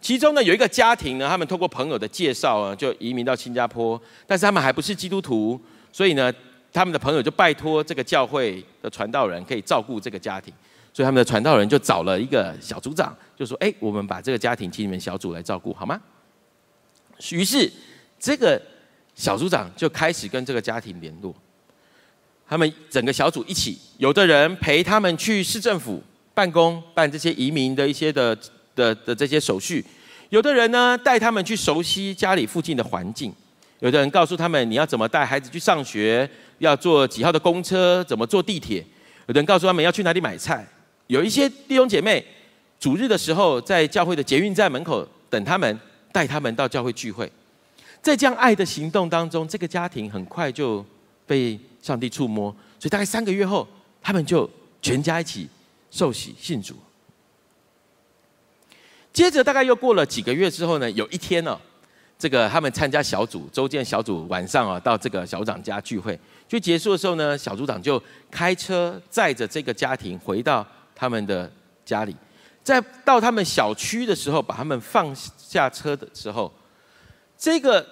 [0.00, 4.00] 其中呢，有一个家庭呢，他们通过朋友的介绍啊，就移民到新加坡。
[4.26, 5.60] 但是他们还不是基督徒，
[5.92, 6.32] 所以呢，
[6.72, 10.52] 他们的朋友就拜托这个教会的传道人可以照顾这个家庭。
[10.92, 16.00] 所以他们的传道人就找了一个小组长，就说：“哎，我们把这个家庭请你们小组来照顾，好吗？”
[17.30, 17.70] 于是
[18.18, 18.60] 这个
[19.14, 21.34] 小组长就开始跟这个家庭联络。
[22.50, 26.02] 他们整个小组一起，有的人陪他们去市政府
[26.34, 28.36] 办公，办这些移民的一些的
[28.74, 29.80] 的的这些手续；
[30.30, 33.30] 有的人呢带他们去熟悉家里附近的环境；
[33.78, 38.82] 有的人告诉他们你要怎么带孩子去上学，要坐几号的公车，怎么坐地铁；
[39.28, 40.66] 有的人告诉他们要去哪里买菜。
[41.06, 42.24] 有一些弟兄姐妹，
[42.80, 45.78] 主日的时候在教会的捷运站门口等他们，
[46.10, 47.30] 带他们到教会聚会。
[48.02, 50.84] 在这样爱的行动当中，这个家庭很快就
[51.24, 51.56] 被。
[51.82, 53.66] 上帝触摸，所以大概三个月后，
[54.02, 54.48] 他们就
[54.82, 55.48] 全家一起
[55.90, 56.74] 受洗信主。
[59.12, 61.58] 接着大概又过了几个月之后呢，有一天呢，
[62.18, 71.50] 这个他们参加小组周建小组晚上啊，到这个小组长家聚会，就结束的时候呢，小组长就开车载着这个家庭回到他们的
[71.84, 72.14] 家里，
[72.62, 76.52] 在到他们小区的时候，把他们放下车的时候，
[77.38, 77.86] 这个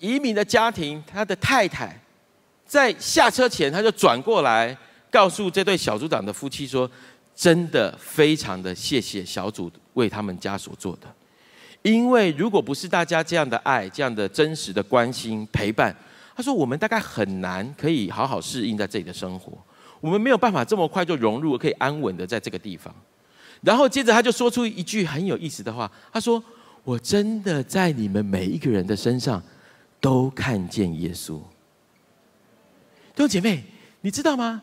[0.00, 1.99] 移民的家庭他的太太。
[2.70, 4.76] 在下车前，他就转过来
[5.10, 6.88] 告诉这对小组长的夫妻说
[7.34, 11.12] ：“真的非常的谢谢小组为他们家所做的，
[11.82, 15.92] 因为如果不是大家这样的爱、这样的真实的关心陪伴，
[16.36, 19.52] 他说我们大概很难可以好好适应在这里的生活，
[20.00, 22.94] 我们没有办法这么快就融入，可以安稳的在这个地方。”
[23.62, 26.40] 然后接着他就说出一句很有意思的话，他说
[26.84, 29.42] ：“我真的在你们每一个人的身上
[30.00, 31.40] 都看见耶稣。”
[33.14, 33.64] 弟兄姐妹，
[34.00, 34.62] 你知道吗？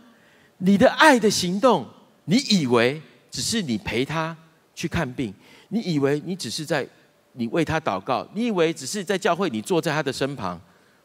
[0.59, 1.85] 你的爱的行动，
[2.25, 4.35] 你以为只是你陪他
[4.73, 5.33] 去看病，
[5.69, 6.87] 你以为你只是在
[7.33, 10.59] 你为他祷告，你以为只是在教会你坐在他的身旁，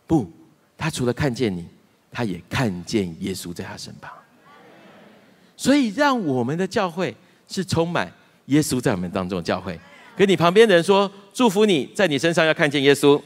[0.07, 0.31] 不，
[0.79, 1.67] 他除了看见你，
[2.11, 4.11] 他也看见耶稣在他身旁。
[5.55, 7.15] 所以，让我们的教会
[7.47, 8.11] 是充满
[8.47, 9.79] 耶稣在我们当中的教会。
[10.17, 13.21] 跟你旁边的人说，祝福你在你身上要看见耶稣。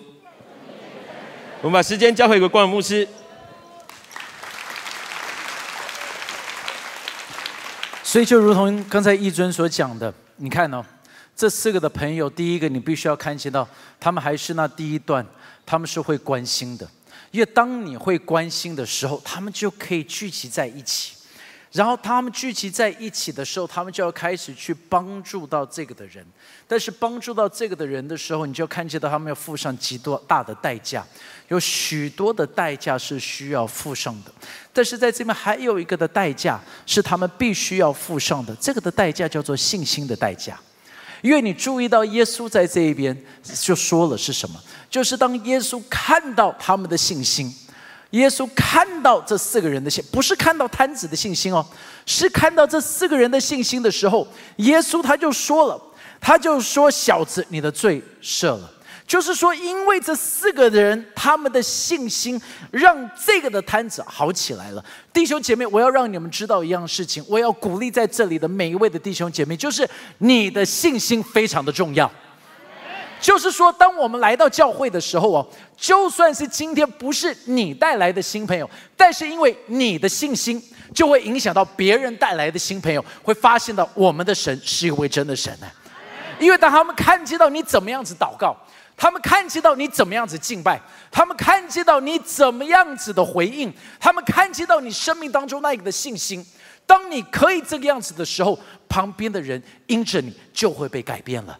[1.62, 3.06] 我们把时间交回给光荣牧师。
[8.06, 10.80] 所以就如同刚才一尊所讲的，你看哦，
[11.34, 15.26] 这四个的朋友，第一个你必须要看见到，他们还是那第一段，
[15.66, 16.88] 他们是会关心的，
[17.32, 21.15] 因为当你会关心的时候，他们就可以聚集在一起，
[21.72, 26.24] 然后他们聚集在一起的时候，他们就要开始去帮助到这个的人，
[26.66, 31.04] 但是帮助到这个的人的时候，你就看见到他们要付上极多大的代价。
[31.48, 34.32] 有许多的代价是需要付上的，
[34.72, 40.58] 但是在这边还有一个的代价是他们必须要付上的，这个的代价叫做信心的代价。
[41.22, 44.60] 因为你注意到耶稣在这一边就说了是什么？
[44.90, 47.52] 就是当耶稣看到他们的信心，
[48.10, 51.64] 耶稣看到这四个人的信，不是看到摊子的信心哦，
[52.06, 55.80] 是看到这四个人的信心的时候，耶稣他就说了，
[56.20, 58.72] 他就说：“小子，你的罪赦了。”
[59.06, 62.40] 就是说，因为这四个人他们的信心，
[62.72, 64.84] 让这个的摊子好起来了。
[65.12, 69.88] 弟兄姐妹，我要让你们知道一样事情，我要鼓励在这里的每一位的弟兄姐妹，就是
[70.18, 72.10] 你的信心非常的重要。
[73.20, 80.62] 就是说，当我们来到教会的时候哦，就算是今天不是你带来的新朋友，但是因为你的信心，
[80.94, 85.66] 就会影响到别人带来的新朋友，会发现到我们的神是一位真的神呢。
[86.38, 88.56] 因为当他们看见到你怎么样子祷告。
[88.98, 96.42] 他们看见到你怎么样子敬拜，他们看见到你怎么样子的回应，他们看见到你生命当中那一个的信心。
[96.86, 101.58] 当你可以这个样子的时候，旁边的人因着你就会被改变了。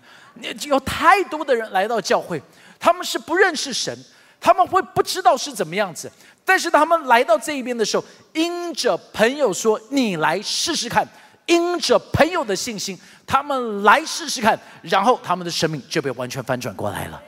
[0.66, 2.40] 有太多的人来到教会，
[2.79, 3.96] 他们是不认识神，
[4.40, 6.11] 他们会不知道是怎么样子。
[6.44, 11.07] 但是他们来到这一边的时候，因着朋友说你来试试看，
[11.46, 12.99] 因着朋友的信心。
[13.27, 17.20] 他们来试试看，然后他们的生命就被完全翻转过来了。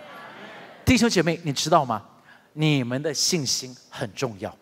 [0.85, 2.01] 弟兄姐妹，你知道吗？
[2.53, 4.57] 你们的信心很重要。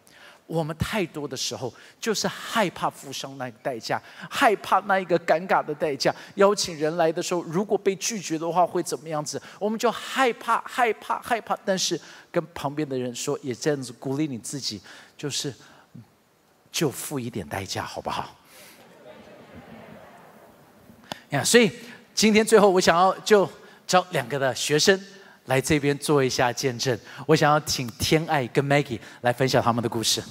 [0.46, 6.14] 我们太多的时候就是害怕付上那个代价，害怕那一个尴尬的代价。
[6.36, 9.40] 邀请人来的时候，如果被拒绝的话会怎么样子？
[9.58, 11.58] 我们就害怕、害怕、害怕。
[11.64, 14.80] 但是跟旁边的人说，也这样子鼓励你自己，
[15.16, 15.52] 就是
[16.70, 18.36] 就付一点代价，好不好？
[21.30, 21.68] 呀，所以
[22.14, 23.48] 今天最后我想要就
[23.84, 24.96] 找两个的学生
[25.46, 26.96] 来这边做一下见证。
[27.26, 30.22] 我想要请天爱跟 Maggie 来分享他们的故事。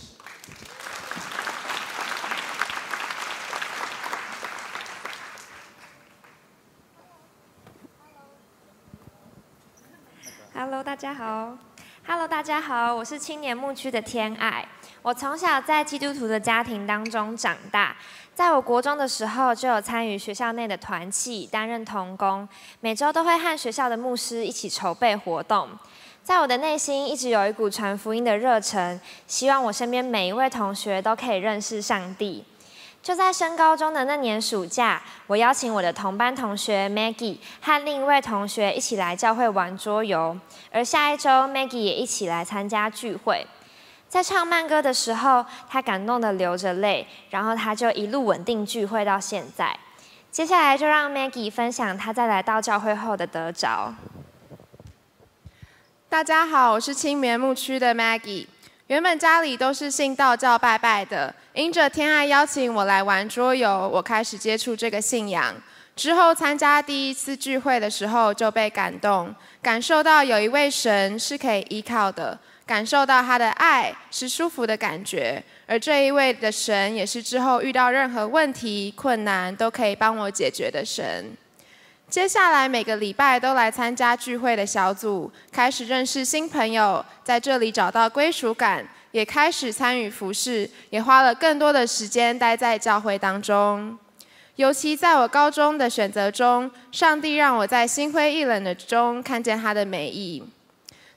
[12.07, 12.61] Hello，大家好。
[12.61, 14.63] Hello，大家好，我是青年牧区的天爱。
[15.01, 17.95] 我从小在基督徒的家庭当中长大，
[18.35, 22.47] 在我国中的时候就有参与学校内的团契，担任童工，
[22.81, 25.69] 每周都会和学校的牧师一起筹备活动。
[26.23, 32.43] 在我的内心一直有一股传福音的热忱，希望我身边每一位同学都可以认识上帝。
[33.05, 40.35] 就在升高中的那年暑假，我邀请我的同班同学 Maggie 和另一位同学一起来教会玩桌游，
[40.71, 43.45] 而下一周 Maggie 也一起来参加聚会。
[44.09, 49.77] 在唱慢歌的时候，她感动的流着泪，然后她就一路稳定聚会到现在。
[50.31, 53.93] 接下来就让 Maggie 分享她在来到教会后的得着。
[56.09, 58.47] 大家好，我是青棉牧区的 Maggie。
[58.87, 65.55] 原本家里都是信道教拜拜的，因着天爱邀请我来玩桌游，我开始接触这个信仰。
[65.95, 75.43] 之后参加第一次聚会的时候就被感动，感受到有一位神是可以依靠的，感受到他的爱是舒服的感觉。
[75.65, 81.35] 而这一位的神也是之后遇到任何问题困难都可以帮我解决的神。
[82.09, 93.97] 接下来每个礼拜都来参加聚会的小组，开始认识新朋友，在这里找到归属感，也开始参与服饰，也花了更多的时间待在教会当中。
[94.55, 100.41] 尤其在我高中的选择中，上帝让我在心灰意冷的中看见他的美意。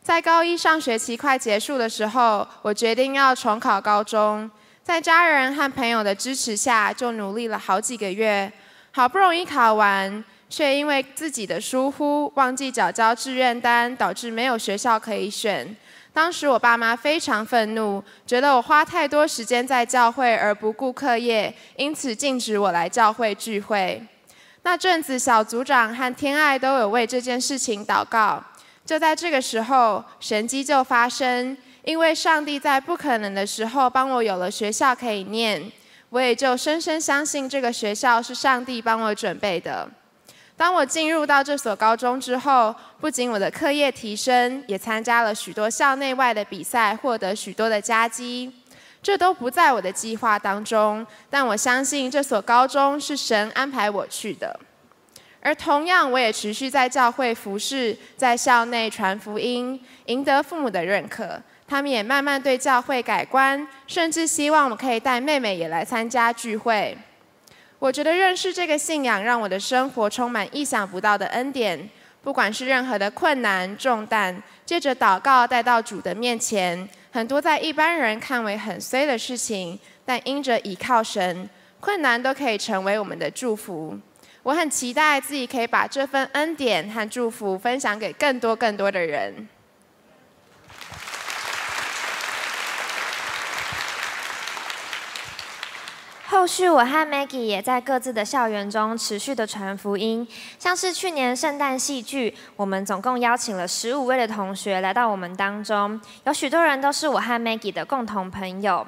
[0.02, 4.50] 在高一上学期快结束的时候，我决定要重考高中，
[4.82, 8.50] 在家人和朋友的支持下，就努力了好几个月，
[8.90, 10.24] 好不容易考完。
[10.48, 15.76] 却因为自己的疏忽，忘记缴交志愿单，导致没有学校可以选。
[16.12, 24.02] 当时我爸妈非常愤怒，觉得我花太多时间在教会而不顾课业，因此禁止我来教会聚会。
[24.62, 28.42] 那阵子，小组长和天爱都有为这件事情祷告。
[28.84, 35.70] 就在这个时候，神迹就发生，因为上帝在不可能的时候帮我有了学校可以念，
[36.08, 39.88] 我也就深深相信这个学校是上帝帮我准备的。
[40.58, 48.52] 当我进入到这所高中之后，不仅我的课业提升，也参加了许多校内外的比赛，获得许多的佳绩。
[49.00, 54.58] 这都不在我的计划当中，但我相信这所高中是神安排我去的。
[55.40, 61.40] 而同样，我也持续在教会服侍，在校内传福音，赢得父母的认可。
[61.68, 66.98] 他们也慢慢对教会改观，甚至希望我可以带妹妹也来参加聚会。
[67.78, 71.88] 我觉得认识这个信仰，让我的生活充满意想不到的恩典。
[72.20, 81.48] 不管是任何的困难重担，借着祷告带到主的面前，很多在一般人看为很衰的事情，但因着倚靠神，
[81.78, 83.96] 困难都可以成为我们的祝福。
[84.42, 89.48] 我很期待自己可以把这份恩典和祝福分享给更多更多的人。
[96.30, 108.86] 后续我和 Maggie 也在各自的校园中持续的传福音，像是去年圣诞戏剧，我们总共邀请了十五位的同学来到我们当中，有许多人都是我和 Maggie 的共同朋友，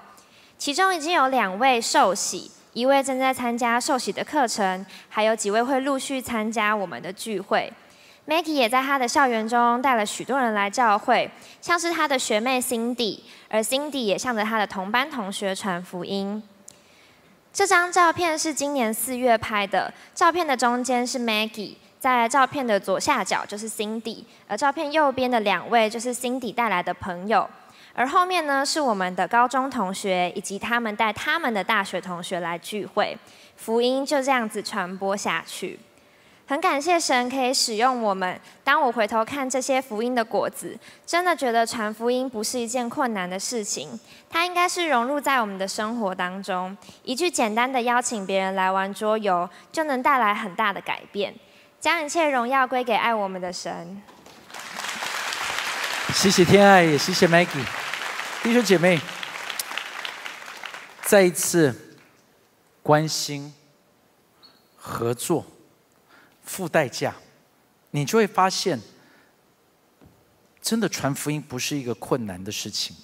[0.58, 7.72] 其中已经有两位受洗，一位正在参加受洗的课程，还有几位会陆续参加我们的聚会。
[8.28, 11.30] Maggie 也在他的校园中带了许多人来教会，
[11.62, 16.42] 像是他的学妹 Cindy，而 Cindy 也向着他的同班同学传福音。
[17.52, 27.48] 这张照片是今年四月拍的，照片的中间是 Maggie，在照片的左下角就是 Cindy，而照片右边的两位就是 Cindy 带来的朋友，
[27.92, 33.18] 而后面呢是我们的高中同学以及他们带他们的大学同学来聚会，
[33.56, 35.78] 福音就这样子传播下去。
[36.50, 38.40] 很感谢神可以使用我们。
[38.64, 40.76] 当我回头看这些福音的果子，
[41.06, 43.88] 真的觉得传福音不是一件困难的事情。
[44.28, 46.76] 它应该是融入在我们的生活当中。
[47.04, 51.32] 一句简单的邀请别人来玩桌游，就能带来很大的改变。
[51.78, 54.02] 将一切荣耀归给爱我们的神。
[56.12, 57.64] 谢谢天爱，也谢谢 Maggie，
[58.42, 58.98] 弟兄姐妹，
[61.02, 61.96] 再一次
[62.82, 63.54] 关心
[64.74, 65.46] 合作。
[66.50, 67.14] 付代价，
[67.92, 68.76] 你就会发现，
[70.60, 72.96] 真的传福音不是一个困难的事情。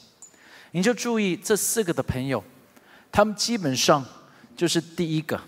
[0.72, 2.42] 你就注意这四个的朋友，
[3.12, 4.05] 他们基本上
[4.57, 5.40] 就是第一个，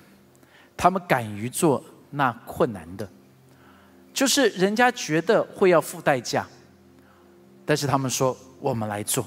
[0.77, 3.11] 他们敢于做那困难的，
[4.15, 6.47] 就是人家觉得会要付代价，
[7.67, 9.27] 但是他们说我们来做。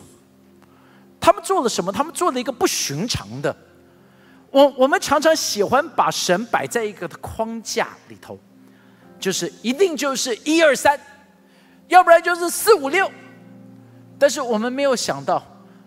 [1.19, 1.91] 他们做了什么？
[1.91, 3.53] 他们做了一个不寻常的。
[4.49, 8.39] 我我们常常喜欢把神摆在一个框架里头。
[9.21, 10.99] 就是一定就是一二三，
[11.87, 13.09] 要不然就是四五六，
[14.17, 15.41] 但是我们没有想到，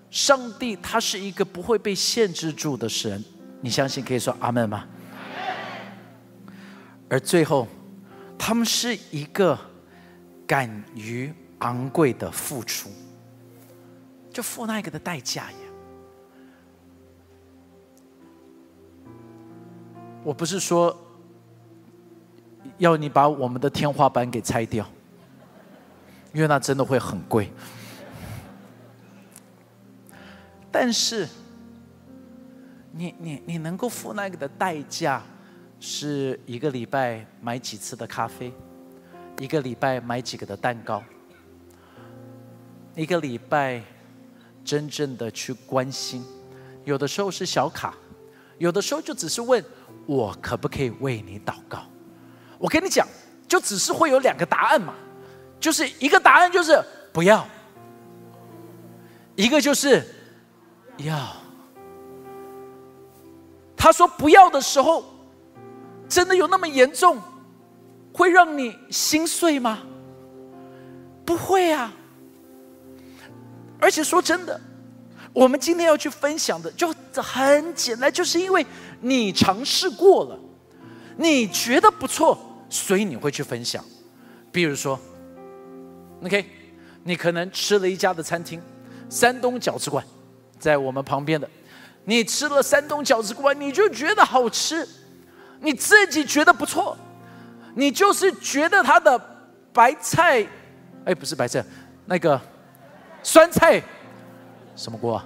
[0.08, 3.22] 上帝他是一个不会被限制住的神，
[3.60, 4.86] 你相信可以说阿门吗？
[7.10, 7.66] 而最后，
[8.38, 9.58] 他们是一个
[10.46, 12.88] 敢于昂贵的付出，
[14.32, 15.58] 就付那个的代价呀。
[20.22, 20.96] 我不是说
[22.78, 24.86] 要你把我们的天花板给拆掉，
[26.32, 27.50] 因为那真的会很贵。
[30.70, 31.28] 但是，
[32.92, 35.22] 你你你能够付那个的代价，
[35.78, 38.52] 是一个礼拜买几次的咖啡，
[39.38, 41.02] 一个礼拜买几个的蛋糕，
[42.96, 43.80] 一个礼拜
[44.64, 46.24] 真正的去关心，
[46.84, 47.94] 有的时候是小卡，
[48.58, 49.64] 有的时候就只是问。
[50.06, 51.82] 我可不可以为你祷告？
[52.58, 53.06] 我跟你讲，
[53.46, 54.94] 就只是会有两个答案嘛，
[55.60, 56.82] 就是一个答案就是
[57.12, 57.46] 不要，
[59.34, 60.06] 一个就是
[60.98, 61.36] 要。
[63.76, 65.04] 他说不要的时候，
[66.08, 67.20] 真的有那么严重，
[68.12, 69.80] 会让你心碎吗？
[71.24, 71.92] 不会啊。
[73.78, 74.60] 而且说真的，
[75.32, 78.64] 我们今天要去分享的就很简单，就是因为。
[79.06, 80.38] 你尝试过了，
[81.16, 82.38] 你觉得不错，
[82.68, 83.84] 所以你会去分享。
[84.50, 84.98] 比如说
[86.22, 86.44] ，OK，
[87.02, 88.60] 你可能吃了一家的餐厅，
[89.08, 90.04] 山东饺子馆，
[90.58, 91.48] 在我们旁边的，
[92.04, 94.86] 你吃了山东饺子馆，你就觉得好吃，
[95.60, 96.96] 你自己觉得不错，
[97.74, 99.18] 你就是觉得它的
[99.72, 100.46] 白菜，
[101.04, 101.64] 哎，不是白菜，
[102.06, 102.40] 那个
[103.22, 103.82] 酸菜，
[104.76, 105.22] 什么锅？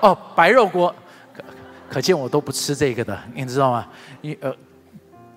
[0.00, 0.94] 哦，白肉锅。
[1.32, 1.44] 可
[1.88, 3.88] 可见我都不吃这个的，你知道吗？
[4.20, 4.52] 你呃，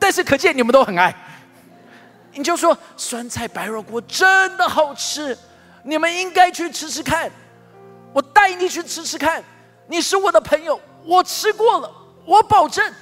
[0.06, 1.12] 但是可见你们都很爱。
[2.32, 5.36] 你就说酸菜白肉锅真的好吃，
[5.82, 7.28] 你们应该去吃吃看。
[8.14, 9.44] 我带你去吃吃看，
[9.88, 11.92] 你是我的朋友，我吃过了，
[12.24, 12.94] 我保证。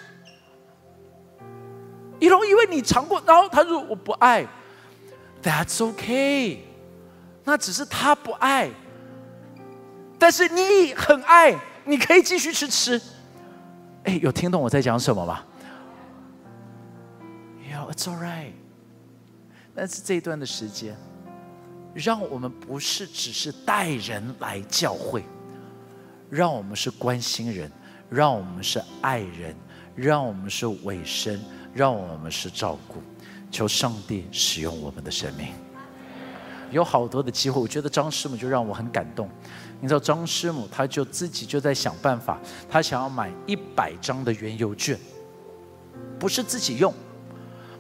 [2.22, 4.48] 一龙因为你尝过，然后他说我不爱
[5.44, 6.66] ，That's OK，
[7.44, 8.70] 那只是他不爱，
[10.18, 13.02] 但是你很爱，你可以继续去吃。
[14.06, 15.44] 哎，有听懂我在讲什么吗
[17.94, 18.52] it's all right。
[19.76, 20.96] 但是这一段的时间，
[21.94, 25.24] 让我们不是只是带人来教会，
[26.30, 27.72] 让我们是关心人，
[28.10, 29.56] 让我们是爱人，
[29.96, 31.40] 让我们是委身，
[31.74, 33.02] 让我们是照顾。
[33.52, 35.54] 求上帝使用我们的生命。
[36.72, 39.30] 有好多的机会，我觉得张师母就让我很感动。
[39.80, 45.00] 你知道张师母，他就自己就在想办法，他想要买一百张的原油券，
[46.20, 46.92] 不是自己用，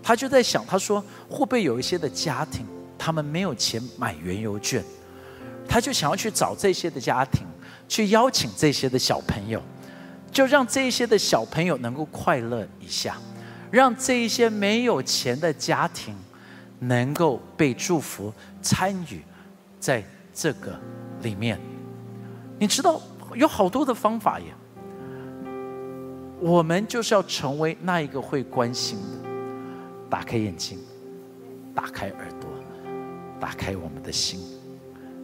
[0.04, 2.66] 他就在想，他说会不会有一些的家庭，
[2.98, 4.84] 他们没有钱买原油券，
[5.68, 7.48] 他就想要去找这些的家庭，
[7.88, 9.62] 去邀请这些的小朋友，
[10.30, 13.16] 就让这些的小朋友能够快乐一下，
[13.72, 16.14] 让这一些没有钱的家庭
[16.80, 19.24] 能够被祝福，参与
[19.80, 20.78] 在这个
[21.22, 21.58] 里面。
[22.60, 23.02] 你知道
[23.34, 24.54] 有好多的方法耶，
[26.42, 29.23] 我们就是要成为那一个会关心的，
[30.14, 30.78] 打开眼睛，
[31.74, 32.48] 打开耳朵，
[33.40, 34.40] 打开我们的心，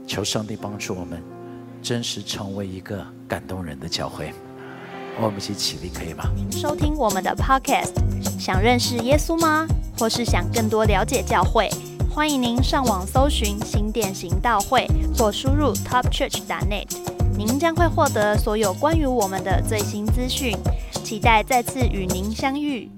[0.08, 1.22] 求上帝帮助我们，
[1.80, 4.34] 真实成为一个感动人的教会。
[5.22, 6.24] 我们一起起立，可以吗？
[6.50, 7.92] 收听我们的 Podcast，
[8.40, 9.68] 想认识耶稣吗？
[9.96, 11.70] 或是想更多了解教会？
[12.10, 16.88] 欢迎您上网搜寻新店行道会，或输入 topchurch.net。
[17.38, 20.58] 您将会获得所有关于我们的最新资讯，
[21.04, 22.90] 期待再次与您相遇。